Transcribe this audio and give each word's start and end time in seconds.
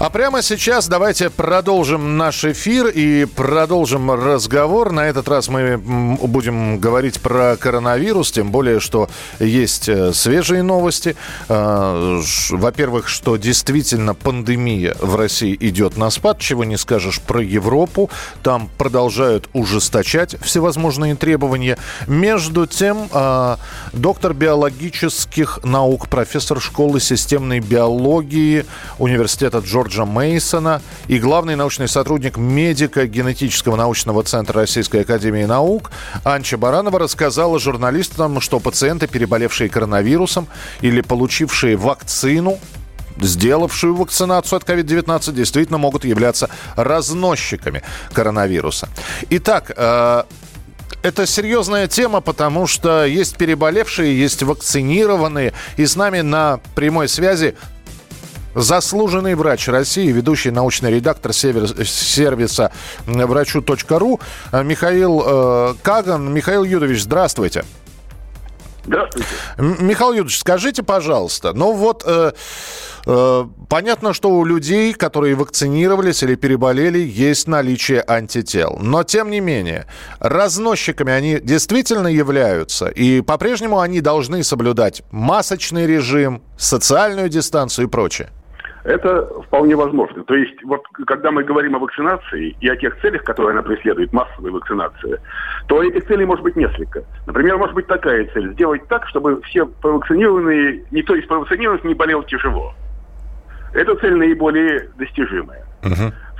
А 0.00 0.10
прямо 0.10 0.42
сейчас 0.42 0.88
давайте 0.88 1.30
продолжим 1.30 2.18
наш 2.18 2.44
эфир 2.44 2.88
и 2.88 3.24
продолжим 3.26 4.10
разговор. 4.10 4.90
На 4.90 5.06
этот 5.06 5.28
раз 5.28 5.48
мы 5.48 5.78
будем 5.78 6.78
говорить 6.78 7.20
про 7.20 7.56
коронавирус, 7.56 8.32
тем 8.32 8.50
более, 8.50 8.80
что 8.80 9.08
есть 9.38 9.88
э, 9.88 10.12
свежие 10.12 10.62
новости. 10.62 11.16
Ш- 11.48 12.56
Во-первых, 12.56 13.08
что 13.08 13.36
действительно 13.36 14.14
пандемия 14.14 14.94
в 15.00 15.14
России 15.16 15.56
идет 15.60 15.96
на 15.96 16.10
спад, 16.10 16.38
чего 16.38 16.64
не 16.64 16.76
скажешь 16.76 17.20
про 17.20 17.40
Европу. 17.40 18.10
Там 18.42 18.68
продолжают 18.76 19.48
ужесточать 19.52 20.36
всевозможные 20.42 21.14
требования. 21.14 21.78
Между 22.08 22.66
тем, 22.66 23.08
э, 23.12 23.56
доктор 23.92 24.34
биологических 24.34 25.60
наук, 25.62 26.08
профессор 26.08 26.60
школы 26.60 27.00
системной 27.00 27.60
биологии 27.60 28.66
Университета 28.98 29.58
Джорджа 29.58 29.93
Мейсона 30.02 30.82
и 31.06 31.20
главный 31.20 31.54
научный 31.54 31.86
сотрудник 31.86 32.36
медико-генетического 32.36 33.76
научного 33.76 34.24
центра 34.24 34.60
Российской 34.62 35.02
Академии 35.02 35.44
Наук 35.44 35.92
Анча 36.24 36.56
Баранова 36.56 36.98
рассказала 36.98 37.60
журналистам, 37.60 38.40
что 38.40 38.58
пациенты, 38.58 39.06
переболевшие 39.06 39.68
коронавирусом 39.68 40.48
или 40.80 41.00
получившие 41.00 41.76
вакцину, 41.76 42.58
сделавшую 43.20 43.94
вакцинацию 43.94 44.56
от 44.56 44.64
COVID-19, 44.64 45.32
действительно 45.32 45.78
могут 45.78 46.04
являться 46.04 46.50
разносчиками 46.74 47.82
коронавируса. 48.12 48.88
Итак, 49.30 49.70
э, 49.76 50.24
это 51.02 51.26
серьезная 51.26 51.86
тема, 51.86 52.20
потому 52.20 52.66
что 52.66 53.04
есть 53.04 53.36
переболевшие, 53.36 54.18
есть 54.18 54.42
вакцинированные. 54.42 55.52
И 55.76 55.84
с 55.84 55.96
нами 55.96 56.22
на 56.22 56.60
прямой 56.74 57.08
связи 57.08 57.56
заслуженный 58.54 59.34
врач 59.34 59.68
России, 59.68 60.10
ведущий 60.10 60.50
научный 60.50 60.90
редактор 60.90 61.32
сервиса 61.32 62.72
врачу.ру 63.06 64.20
Михаил 64.52 65.22
э, 65.24 65.74
Каган. 65.82 66.32
Михаил 66.32 66.64
Юдович, 66.64 67.02
здравствуйте. 67.02 67.64
Здравствуйте. 68.86 69.28
Михаил 69.58 70.12
Юдович, 70.12 70.38
скажите, 70.38 70.82
пожалуйста, 70.82 71.54
ну 71.54 71.72
вот 71.72 72.02
э, 72.06 72.32
э, 73.06 73.44
понятно, 73.68 74.12
что 74.12 74.30
у 74.30 74.44
людей, 74.44 74.92
которые 74.92 75.34
вакцинировались 75.36 76.22
или 76.22 76.34
переболели, 76.34 76.98
есть 76.98 77.48
наличие 77.48 78.04
антител. 78.06 78.76
Но, 78.80 79.02
тем 79.02 79.30
не 79.30 79.40
менее, 79.40 79.86
разносчиками 80.18 81.12
они 81.12 81.40
действительно 81.40 82.08
являются. 82.08 82.88
И 82.88 83.22
по-прежнему 83.22 83.80
они 83.80 84.00
должны 84.00 84.44
соблюдать 84.44 85.02
масочный 85.10 85.86
режим, 85.86 86.42
социальную 86.58 87.30
дистанцию 87.30 87.86
и 87.86 87.90
прочее. 87.90 88.30
Это 88.84 89.26
вполне 89.42 89.74
возможно. 89.76 90.24
То 90.24 90.34
есть, 90.34 90.62
вот 90.62 90.82
когда 91.06 91.30
мы 91.30 91.42
говорим 91.42 91.74
о 91.74 91.78
вакцинации 91.78 92.54
и 92.60 92.68
о 92.68 92.76
тех 92.76 93.00
целях, 93.00 93.24
которые 93.24 93.52
она 93.52 93.62
преследует, 93.62 94.12
массовая 94.12 94.52
вакцинация, 94.52 95.20
то 95.68 95.82
этих 95.82 96.06
целей 96.06 96.26
может 96.26 96.44
быть 96.44 96.54
несколько. 96.54 97.02
Например, 97.26 97.56
может 97.56 97.74
быть 97.74 97.86
такая 97.86 98.28
цель. 98.34 98.52
Сделать 98.52 98.86
так, 98.88 99.08
чтобы 99.08 99.40
все 99.42 99.64
провакцинированные, 99.64 100.84
никто 100.90 101.14
из 101.14 101.26
провакцинированных 101.26 101.84
не 101.84 101.94
болел 101.94 102.22
тяжело. 102.24 102.74
Эта 103.72 103.96
цель 103.96 104.16
наиболее 104.16 104.90
достижимая. 104.98 105.64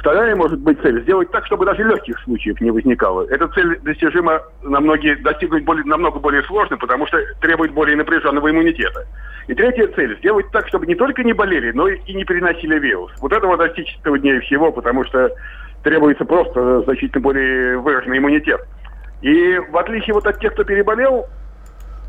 Вторая 0.05 0.37
может 0.37 0.61
быть 0.61 0.79
цель 0.83 1.01
сделать 1.01 1.31
так, 1.31 1.47
чтобы 1.47 1.65
даже 1.65 1.83
легких 1.83 2.21
случаев 2.25 2.61
не 2.61 2.71
возникало. 2.71 3.27
Эта 3.31 3.49
цель 3.49 3.81
достижима 3.81 4.43
на 4.63 4.79
многие, 4.79 5.15
достигнуть 5.15 5.65
более, 5.65 5.83
намного 5.87 6.19
более 6.19 6.43
сложно, 6.43 6.77
потому 6.77 7.07
что 7.07 7.19
требует 7.41 7.73
более 7.73 7.97
напряженного 7.97 8.51
иммунитета. 8.51 9.07
И 9.49 9.55
третья 9.55 9.87
цель 9.97 10.19
сделать 10.19 10.51
так, 10.51 10.69
чтобы 10.69 10.85
не 10.85 10.95
только 10.95 11.25
не 11.25 11.33
болели, 11.33 11.73
но 11.73 11.89
и 11.89 12.13
не 12.13 12.23
переносили 12.27 12.79
вирус. 12.79 13.13
Вот 13.23 13.33
этого 13.33 13.57
достичь 13.57 13.97
труднее 14.03 14.43
всего, 14.43 14.71
потому 14.73 15.07
что 15.07 15.31
требуется 15.83 16.27
просто 16.27 16.83
значительно 16.83 17.23
более 17.23 17.79
выраженный 17.79 18.19
иммунитет. 18.19 18.61
И 19.23 19.59
в 19.71 19.79
отличие 19.79 20.13
вот 20.13 20.27
от 20.27 20.39
тех, 20.39 20.53
кто 20.53 20.65
переболел, 20.65 21.29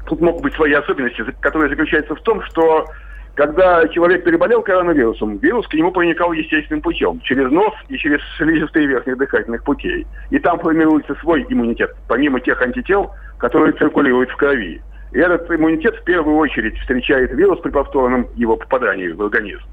тут 0.06 0.20
могут 0.20 0.44
быть 0.44 0.54
свои 0.56 0.74
особенности, 0.74 1.24
которые 1.40 1.70
заключаются 1.70 2.14
в 2.14 2.22
том, 2.24 2.42
что 2.42 2.88
когда 3.36 3.86
человек 3.90 4.24
переболел 4.24 4.62
коронавирусом, 4.62 5.38
вирус 5.38 5.68
к 5.68 5.74
нему 5.74 5.92
проникал 5.92 6.32
естественным 6.32 6.82
путем, 6.82 7.20
через 7.22 7.52
нос 7.52 7.74
и 7.90 7.98
через 7.98 8.20
слизистые 8.38 8.88
верхних 8.88 9.18
дыхательных 9.18 9.64
путей. 9.64 10.08
И 10.30 10.40
там 10.40 10.58
формируется 10.60 11.16
свой 11.16 11.46
иммунитет, 11.50 11.94
помимо 12.08 12.40
тех 12.40 12.62
антител, 12.62 13.12
которые 13.38 13.74
циркулируют 13.74 14.32
в 14.32 14.38
крови. 14.38 14.82
И 15.12 15.20
этот 15.20 15.52
иммунитет 15.52 15.96
в 15.98 16.04
первую 16.06 16.38
очередь 16.38 16.78
встречает 16.80 17.32
вирус 17.32 17.60
при 17.60 17.72
повторном 17.72 18.28
его 18.36 18.56
попадании 18.56 19.10
в 19.10 19.22
организм. 19.22 19.64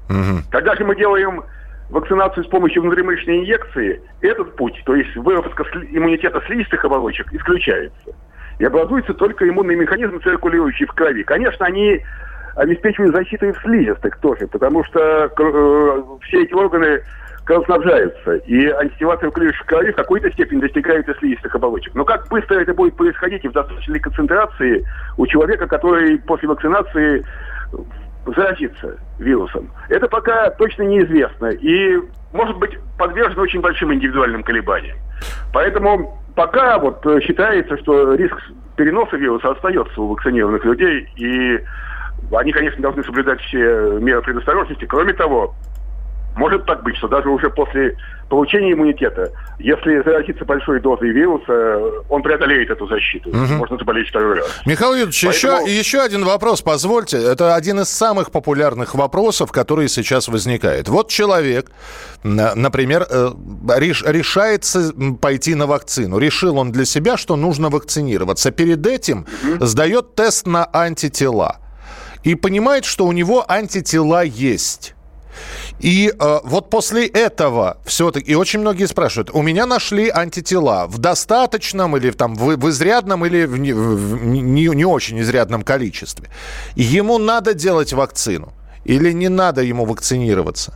Когда 0.51 0.75
же 0.75 0.83
мы 0.83 0.95
делаем 0.95 1.43
вакцинацию 1.89 2.43
с 2.43 2.47
помощью 2.47 2.81
внутримышечной 2.81 3.39
инъекции, 3.39 4.01
этот 4.21 4.55
путь, 4.57 4.81
то 4.85 4.95
есть 4.95 5.15
выработка 5.15 5.63
иммунитета 5.89 6.41
слизистых 6.47 6.83
оболочек, 6.83 7.31
исключается. 7.31 8.13
И 8.59 8.65
образуется 8.65 9.13
только 9.13 9.47
иммунный 9.47 9.75
механизм, 9.75 10.21
циркулирующий 10.21 10.85
в 10.85 10.91
крови. 10.91 11.23
Конечно, 11.23 11.65
они 11.65 12.01
обеспечивают 12.55 13.15
защиту 13.15 13.47
и 13.47 13.51
в 13.51 13.57
слизистых 13.59 14.17
тоже, 14.17 14.47
потому 14.47 14.83
что 14.83 14.99
э, 14.99 16.03
все 16.23 16.43
эти 16.43 16.53
органы 16.53 17.01
кровоснабжаются, 17.45 18.35
и 18.35 18.67
антитела 18.67 19.17
циркулирующие 19.17 19.63
в 19.63 19.67
крови 19.67 19.91
в 19.91 19.95
какой-то 19.95 20.31
степени 20.31 20.61
достигают 20.61 21.07
и 21.09 21.13
слизистых 21.15 21.53
оболочек. 21.55 21.93
Но 21.93 22.05
как 22.05 22.27
быстро 22.29 22.59
это 22.59 22.73
будет 22.73 22.95
происходить 22.95 23.43
и 23.43 23.49
в 23.49 23.51
достаточной 23.51 23.99
концентрации 23.99 24.85
у 25.17 25.27
человека, 25.27 25.67
который 25.67 26.19
после 26.19 26.47
вакцинации 26.47 27.25
заразится 28.25 28.97
вирусом. 29.19 29.69
Это 29.89 30.07
пока 30.07 30.49
точно 30.51 30.83
неизвестно 30.83 31.47
и 31.47 31.99
может 32.31 32.57
быть 32.57 32.77
подвержено 32.97 33.41
очень 33.41 33.59
большим 33.59 33.93
индивидуальным 33.93 34.43
колебаниям. 34.43 34.97
Поэтому 35.51 36.21
пока 36.35 36.79
вот 36.79 37.05
э, 37.05 37.19
считается, 37.21 37.77
что 37.77 38.15
риск 38.15 38.35
переноса 38.75 39.17
вируса 39.17 39.51
остается 39.51 40.01
у 40.01 40.07
вакцинированных 40.07 40.63
людей, 40.65 41.07
и 41.17 41.59
они, 42.31 42.51
конечно, 42.51 42.81
должны 42.81 43.03
соблюдать 43.03 43.39
все 43.41 43.57
меры 43.99 44.21
предосторожности. 44.21 44.85
Кроме 44.85 45.13
того, 45.13 45.53
может 46.35 46.65
так 46.65 46.81
быть, 46.81 46.95
что 46.97 47.07
даже 47.07 47.29
уже 47.29 47.51
после 47.51 47.95
получения 48.27 48.73
иммунитета, 48.73 49.31
если 49.59 50.01
заразиться 50.01 50.43
большой 50.45 50.79
дозой 50.79 51.11
вируса, 51.11 51.79
он 52.09 52.23
преодолеет 52.23 52.71
эту 52.71 52.87
защиту. 52.87 53.29
Можно 53.31 53.77
заболеть 53.77 54.07
второй 54.09 54.39
раз. 54.39 54.47
Михаил 54.65 54.93
Юрьевич, 54.93 55.23
Поэтому- 55.23 55.67
еще, 55.67 55.77
еще 55.77 56.01
один 56.01 56.25
вопрос, 56.25 56.63
позвольте. 56.63 57.17
Это 57.23 57.53
один 57.53 57.81
из 57.81 57.89
самых 57.89 58.31
популярных 58.31 58.95
вопросов, 58.95 59.51
который 59.51 59.87
сейчас 59.87 60.27
возникает. 60.27 60.89
Вот 60.89 61.09
человек, 61.09 61.69
на- 62.23 62.55
например, 62.55 63.05
э, 63.07 63.29
реш- 63.77 64.03
решается 64.11 64.91
пойти 65.21 65.53
на 65.53 65.67
вакцину. 65.67 66.17
Решил 66.17 66.57
он 66.57 66.71
для 66.71 66.85
себя, 66.85 67.15
что 67.15 67.35
нужно 67.35 67.69
вакцинироваться. 67.69 68.49
Перед 68.49 68.87
этим 68.87 69.27
сдает 69.59 70.15
тест 70.15 70.47
на 70.47 70.67
антитела. 70.73 71.57
И 72.23 72.35
понимает, 72.35 72.85
что 72.85 73.05
у 73.05 73.11
него 73.11 73.43
антитела 73.47 74.23
есть. 74.23 74.95
И 75.79 76.13
э, 76.17 76.39
вот 76.43 76.69
после 76.69 77.07
этого 77.07 77.77
все-таки, 77.85 78.31
и 78.31 78.35
очень 78.35 78.59
многие 78.59 78.85
спрашивают, 78.85 79.31
у 79.33 79.41
меня 79.41 79.65
нашли 79.65 80.09
антитела 80.09 80.85
в 80.87 80.99
достаточном 80.99 81.97
или 81.97 82.11
там, 82.11 82.35
в, 82.35 82.55
в 82.55 82.69
изрядном 82.69 83.25
или 83.25 83.45
в, 83.45 83.57
не, 83.57 83.73
в 83.73 84.23
не, 84.23 84.67
не 84.67 84.85
очень 84.85 85.19
изрядном 85.19 85.63
количестве. 85.63 86.29
Ему 86.75 87.17
надо 87.17 87.53
делать 87.53 87.93
вакцину 87.93 88.53
или 88.85 89.11
не 89.11 89.29
надо 89.29 89.61
ему 89.61 89.85
вакцинироваться? 89.85 90.73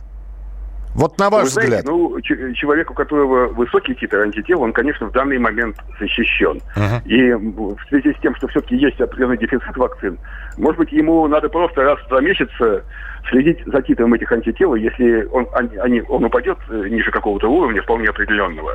Вот 0.98 1.16
на 1.18 1.30
ваш 1.30 1.44
Вы 1.44 1.48
знаете, 1.50 1.76
взгляд. 1.76 1.84
ну, 1.86 2.20
человек, 2.54 2.90
у 2.90 2.94
которого 2.94 3.46
высокий 3.48 3.94
титр 3.94 4.18
антител, 4.18 4.62
он, 4.62 4.72
конечно, 4.72 5.06
в 5.06 5.12
данный 5.12 5.38
момент 5.38 5.76
защищен. 6.00 6.60
И 7.04 7.20
м, 7.30 7.52
в 7.52 7.78
связи 7.88 8.12
с 8.12 8.20
тем, 8.20 8.34
что 8.34 8.48
все-таки 8.48 8.76
есть 8.76 9.00
определенный 9.00 9.38
дефицит 9.38 9.76
вакцин, 9.76 10.18
может 10.56 10.78
быть, 10.78 10.90
ему 10.90 11.28
надо 11.28 11.48
просто 11.48 11.82
раз 11.84 12.00
в 12.00 12.08
два 12.08 12.20
месяца 12.20 12.82
следить 13.30 13.58
за 13.66 13.80
титром 13.82 14.12
этих 14.14 14.32
антител, 14.32 14.74
и 14.74 14.80
если 14.80 15.24
он, 15.26 15.46
они- 15.54 16.02
он 16.08 16.24
упадет 16.24 16.58
э, 16.68 16.88
ниже 16.88 17.10
какого-то 17.12 17.48
уровня, 17.48 17.80
вполне 17.82 18.08
определенного, 18.08 18.72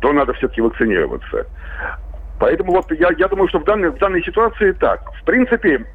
то 0.00 0.12
надо 0.12 0.34
все-таки 0.34 0.60
вакцинироваться. 0.60 1.46
Поэтому 2.38 2.72
вот 2.72 2.90
я, 2.92 3.08
я 3.16 3.28
думаю, 3.28 3.48
что 3.48 3.60
в 3.60 3.64
данной, 3.64 3.90
в 3.90 3.98
данной 3.98 4.22
ситуации 4.24 4.72
так. 4.72 5.00
В 5.22 5.24
принципе, 5.24 5.86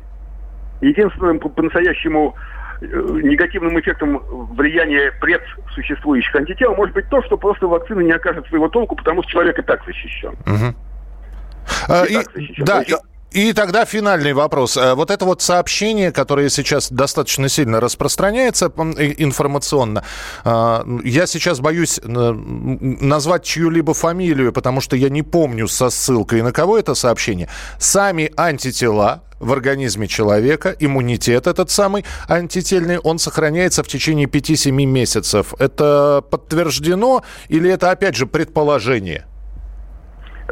единственным 0.82 1.40
по- 1.40 1.50
по-настоящему 1.50 2.36
э, 2.36 2.57
негативным 2.82 3.80
эффектом 3.80 4.22
влияния 4.54 5.12
предсуществующих 5.20 6.36
антител 6.36 6.76
может 6.76 6.94
быть 6.94 7.10
то, 7.10 7.22
что 7.24 7.38
просто 7.38 7.68
вакцина 7.68 8.02
не 8.02 8.12
окажет 8.12 8.48
своего 8.48 8.70
толку, 8.70 8.96
потому 8.96 9.24
что 9.24 9.32
человек 9.32 9.58
и 9.60 9.62
так 9.62 9.84
защищен. 9.86 10.36
А, 11.88 12.04
и 12.06 12.12
и- 12.12 12.16
так 12.16 12.32
защищен. 12.34 12.66
да, 12.66 12.82
и- 12.82 12.94
И 13.38 13.54
тогда 13.54 13.86
финальный 13.86 14.34
вопрос. 14.34 14.78
Э, 14.78 14.96
вот 14.96 15.12
это 15.12 15.24
вот 15.24 15.44
сообщение, 15.44 16.12
которое 16.12 16.50
сейчас 16.50 16.92
достаточно 16.92 17.48
сильно 17.50 17.80
распространяется 17.80 18.66
информационно, 18.66 20.04
э, 20.44 20.84
я 21.04 21.28
сейчас 21.28 21.60
боюсь 21.60 22.00
э, 22.04 22.08
назвать 22.08 23.44
чью-либо 23.44 23.94
фамилию, 23.94 24.52
потому 24.52 24.82
что 24.82 24.96
я 24.96 25.10
не 25.10 25.22
помню 25.22 25.68
со 25.68 25.92
ссылкой 25.92 26.42
на 26.42 26.52
кого 26.52 26.80
это 26.80 26.96
сообщение. 26.96 27.48
Сами 27.78 28.32
антитела 28.36 29.22
в 29.40 29.54
организме 29.54 30.08
человека, 30.08 30.76
иммунитет 30.80 31.46
этот 31.46 31.70
самый 31.70 32.06
антительный, 32.28 32.98
он 32.98 33.20
сохраняется 33.20 33.84
в 33.84 33.88
течение 33.88 34.26
5-7 34.26 34.72
месяцев. 34.72 35.54
Это 35.60 36.24
подтверждено 36.28 37.24
или 37.50 37.70
это, 37.70 37.92
опять 37.92 38.16
же, 38.16 38.26
предположение? 38.26 39.28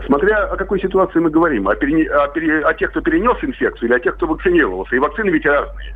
Смотря 0.05 0.45
о 0.45 0.57
какой 0.57 0.79
ситуации 0.81 1.19
мы 1.19 1.29
говорим, 1.29 1.67
о, 1.67 1.75
перене... 1.75 2.09
о, 2.09 2.27
пере... 2.27 2.65
о 2.65 2.73
тех, 2.73 2.91
кто 2.91 3.01
перенес 3.01 3.37
инфекцию, 3.41 3.89
или 3.89 3.95
о 3.95 3.99
тех, 3.99 4.15
кто 4.15 4.27
вакцинировался. 4.27 4.95
И 4.95 4.99
вакцины 4.99 5.29
ведь 5.29 5.45
разные. 5.45 5.95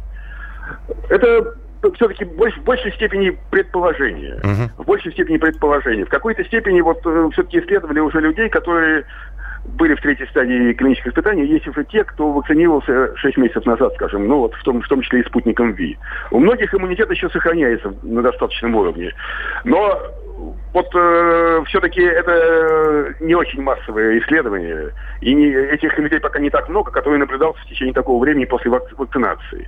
Это 1.10 1.54
все-таки 1.96 2.25
в 2.25 2.36
больш, 2.36 2.57
большей 2.60 2.92
степени 2.94 3.38
предположение. 3.51 4.36
Uh-huh. 4.36 4.69
В 4.78 4.86
большей 4.86 5.12
степени 5.12 5.38
предположение. 5.38 6.06
В 6.06 6.10
какой-то 6.10 6.44
степени 6.46 6.81
вот 6.81 7.00
э, 7.06 7.30
все-таки 7.34 7.60
исследовали 7.60 8.00
уже 8.00 8.19
людей, 8.19 8.50
которые 8.50 9.06
были 9.75 9.95
в 9.95 10.01
третьей 10.01 10.27
стадии 10.27 10.74
клинических 10.74 11.12
испытаний, 11.12 11.45
есть 11.45 11.68
уже 11.68 11.83
те, 11.86 12.04
кто 12.04 12.31
вакцинировался 12.31 13.16
6 13.16 13.38
месяцев 13.38 13.66
назад, 13.66 13.94
скажем, 13.95 14.27
ну 14.27 14.39
вот 14.39 14.54
в 14.56 14.63
том, 14.63 14.81
в 14.81 14.88
том 14.88 15.01
числе 15.01 15.21
и 15.21 15.25
спутником 15.25 15.74
ВИ. 15.74 15.98
У 16.31 16.39
многих 16.39 16.74
иммунитет 16.74 17.10
еще 17.12 17.30
сохраняется 17.30 17.94
на 18.04 18.21
достаточном 18.21 18.75
уровне. 18.75 19.13
Но 19.63 20.01
вот 20.74 20.88
э, 20.94 21.63
все-таки 21.68 22.01
это 22.01 23.16
не 23.19 23.36
очень 23.36 23.62
массовое 23.62 24.19
исследование, 24.19 24.92
и 25.21 25.33
не, 25.33 25.48
этих 25.48 25.98
людей 25.98 26.19
пока 26.19 26.39
не 26.39 26.50
так 26.50 26.69
много, 26.69 26.92
которые 26.92 27.19
наблюдался 27.19 27.62
в 27.62 27.66
течение 27.66 27.94
такого 27.94 28.21
времени 28.21 28.45
после 28.45 28.71
вакцинации. 28.71 29.68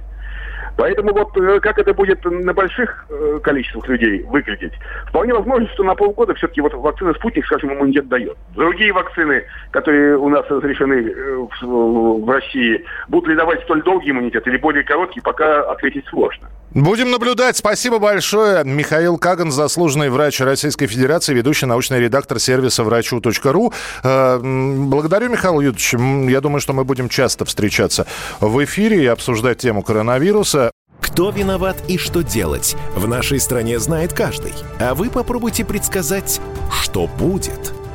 Поэтому 0.77 1.13
вот 1.13 1.35
э, 1.37 1.59
как 1.59 1.77
это 1.77 1.93
будет 1.93 2.23
на 2.25 2.53
больших 2.53 3.05
э, 3.09 3.39
количествах 3.43 3.87
людей 3.87 4.23
выглядеть, 4.23 4.73
вполне 5.07 5.33
возможно, 5.33 5.67
что 5.73 5.83
на 5.83 5.95
полгода 5.95 6.33
все-таки 6.35 6.61
вот 6.61 6.73
вакцина 6.73 7.13
«Спутник», 7.13 7.45
скажем, 7.45 7.73
иммунитет 7.73 8.07
дает. 8.07 8.37
Другие 8.55 8.93
вакцины, 8.93 9.43
которые 9.71 10.17
у 10.17 10.29
нас 10.29 10.45
разрешены 10.49 11.09
э, 11.09 11.47
в, 11.61 12.25
в 12.25 12.29
России, 12.29 12.83
будут 13.07 13.29
ли 13.29 13.35
давать 13.35 13.61
столь 13.63 13.83
долгий 13.83 14.11
иммунитет 14.11 14.47
или 14.47 14.57
более 14.57 14.83
короткий, 14.83 15.21
пока 15.21 15.61
ответить 15.71 16.05
сложно. 16.07 16.47
Будем 16.73 17.11
наблюдать. 17.11 17.57
Спасибо 17.57 17.99
большое. 17.99 18.63
Михаил 18.63 19.17
Каган, 19.17 19.51
заслуженный 19.51 20.09
врач 20.09 20.39
Российской 20.39 20.87
Федерации, 20.87 21.33
ведущий 21.33 21.65
научный 21.65 21.99
редактор 21.99 22.39
сервиса 22.39 22.85
врачу.ру. 22.85 23.73
Благодарю, 24.03 25.29
Михаил 25.29 25.59
Юрьевич. 25.59 25.93
Я 26.31 26.39
думаю, 26.39 26.61
что 26.61 26.71
мы 26.71 26.85
будем 26.85 27.09
часто 27.09 27.43
встречаться 27.43 28.07
в 28.39 28.63
эфире 28.63 29.03
и 29.03 29.07
обсуждать 29.07 29.57
тему 29.57 29.83
коронавируса. 29.83 30.71
Кто 31.01 31.31
виноват 31.31 31.75
и 31.89 31.97
что 31.97 32.21
делать, 32.21 32.77
в 32.95 33.05
нашей 33.07 33.39
стране 33.41 33.79
знает 33.79 34.13
каждый. 34.13 34.53
А 34.79 34.93
вы 34.93 35.09
попробуйте 35.09 35.65
предсказать, 35.65 36.39
что 36.81 37.07
будет. 37.07 37.73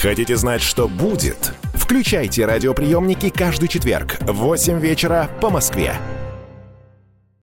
Хотите 0.00 0.36
знать, 0.36 0.62
что 0.62 0.86
будет? 0.86 1.52
Включайте 1.74 2.46
радиоприемники 2.46 3.30
каждый 3.30 3.68
четверг 3.68 4.16
в 4.20 4.32
8 4.32 4.78
вечера 4.78 5.28
по 5.40 5.50
Москве. 5.50 5.96